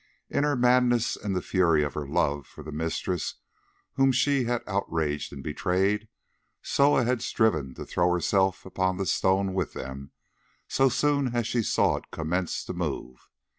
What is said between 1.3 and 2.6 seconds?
the fury of her love